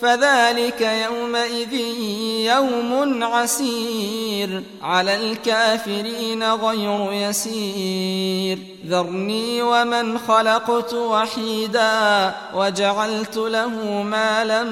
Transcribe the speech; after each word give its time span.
فذلك 0.00 0.80
يومئذ 0.80 1.74
يوم 2.46 3.24
عسير. 3.24 4.62
على 4.82 5.16
الكافرين 5.16 6.52
غير 6.52 7.12
يسير. 7.12 8.58
ذرني 8.86 9.62
ومن 9.62 10.18
خلقت 10.18 10.94
وحيدا 10.94 12.34
وجعلت 12.54 13.36
له 13.36 13.68
مالا 14.02 14.64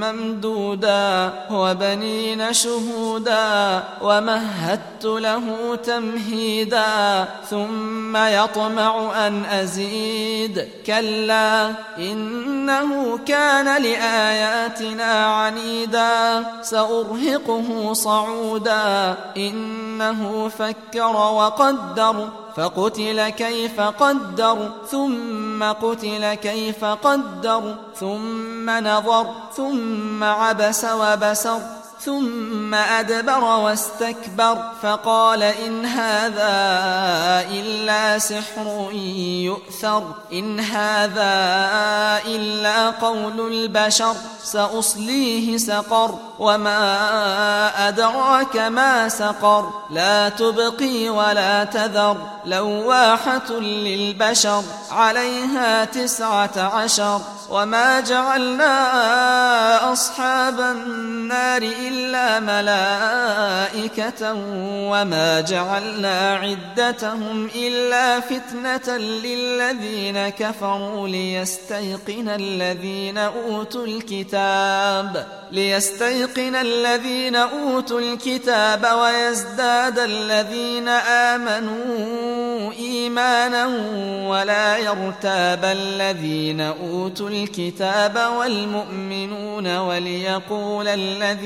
ممدودا 0.00 1.32
وبنين 1.50 2.52
شهودا 2.52 3.82
ومهدت 4.02 5.04
له 5.04 5.76
تمهيدا 5.84 7.24
ثم 7.50 8.16
يطمع 8.16 9.26
أن 9.26 9.44
أزيد 9.44 10.68
كلا 10.86 11.72
إنه 11.98 13.18
كان 13.26 13.82
لآياتنا 13.82 15.26
عنيدا 15.26 16.44
سأرهقه 16.62 17.92
صعودا 17.92 19.14
إنه 19.36 20.48
فكر 20.48 21.16
وقدر 21.16 22.28
فقتل 22.56 23.28
كيف 23.46 23.80
قدر 23.80 24.58
ثم 24.90 25.62
قتل 25.62 26.34
كيف 26.34 26.84
قدر 26.84 27.74
ثم 28.00 28.70
نظر 28.70 29.26
ثم 29.56 30.24
عبس 30.24 30.84
وبسر. 30.84 31.60
ثم 32.06 32.74
أدبر 32.74 33.44
واستكبر 33.44 34.58
فقال 34.82 35.42
إن 35.42 35.86
هذا 35.86 36.54
إلا 37.50 38.18
سحر 38.18 38.90
يؤثر 39.44 40.02
إن 40.32 40.60
هذا 40.60 41.34
إلا 42.26 42.90
قول 42.90 43.52
البشر 43.52 44.14
سأصليه 44.42 45.58
سقر 45.58 46.18
وما 46.38 47.88
أدراك 47.88 48.56
ما 48.56 49.08
سقر 49.08 49.70
لا 49.90 50.28
تبقي 50.28 51.08
ولا 51.08 51.64
تذر 51.64 52.16
لواحة 52.44 53.52
للبشر 53.52 54.62
عليها 54.90 55.84
تسعة 55.84 56.58
عشر 56.58 57.20
وما 57.50 58.00
جعلنا 58.00 58.72
أصحاب 59.92 60.60
النار 60.60 61.15
إلا 61.62 62.40
ملائكة 62.40 64.32
وما 64.90 65.40
جعلنا 65.40 66.34
عدتهم 66.34 67.48
إلا 67.54 68.20
فتنة 68.20 68.96
للذين 68.96 70.28
كفروا 70.28 71.08
ليستيقن 71.08 72.28
الذين 72.28 73.18
أوتوا 73.18 73.86
الكتاب 73.86 75.26
ليستيقن 75.52 76.54
الذين 76.54 77.36
أوتوا 77.36 78.00
الكتاب 78.00 78.86
ويزداد 79.00 79.98
الذين 79.98 80.88
آمنوا 80.88 82.72
إيمانا 82.72 83.66
ولا 84.28 84.76
يرتاب 84.76 85.64
الذين 85.64 86.60
أوتوا 86.60 87.28
الكتاب 87.28 88.16
والمؤمنون 88.38 89.76
وليقول 89.76 90.88
الذين 90.88 91.45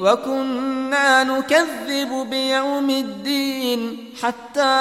وكنا 0.00 1.24
نكذب 1.24 2.26
بيوم 2.30 2.90
الدين 2.90 4.12
حتى 4.22 4.74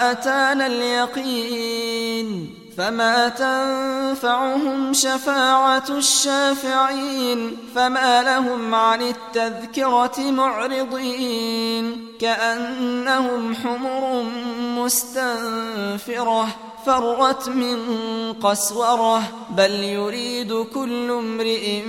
أتانا 0.00 0.66
اليقين 0.66 2.54
فما 2.78 3.28
تنفعهم 3.28 4.92
شفاعة 4.92 5.84
الشافعين 5.90 7.56
فما 7.74 8.22
لهم 8.22 8.74
عن 8.74 9.02
التذكرة 9.02 10.30
معرضين 10.30 12.06
كأنهم 12.20 13.54
حمر 13.54 14.24
مستنفرة 14.60 16.48
فرت 16.86 17.48
من 17.48 18.32
قسورة 18.32 19.22
بل 19.50 19.70
يريد 19.70 20.66
كل 20.74 21.10
امرئ 21.10 21.82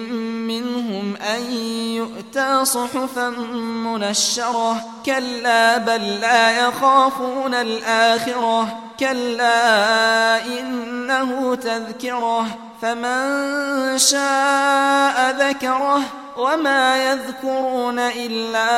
منهم 0.47 1.15
أن 1.15 1.51
يؤتى 1.95 2.65
صحفا 2.65 3.29
منشرة. 3.29 4.85
كلا 5.05 5.77
بل 5.77 6.19
لا 6.19 6.67
يخافون 6.67 7.53
الآخرة. 7.53 8.77
كلا 8.99 10.45
إنه 10.45 11.55
تذكرة. 11.55 12.45
فمن 12.81 13.97
شاء 13.97 15.49
ذكره 15.49 16.01
وما 16.37 17.11
يذكرون 17.11 17.99
إلا 17.99 18.69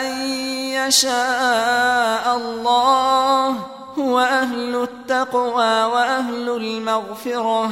أن 0.00 0.20
يشاء 0.70 2.36
الله. 2.36 3.77
هو 4.08 4.18
أهل 4.18 4.82
التقوى 4.82 5.84
وأهل 5.84 6.48
المغفرة. 6.48 7.70